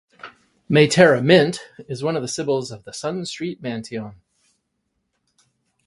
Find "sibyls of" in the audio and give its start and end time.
2.27-2.85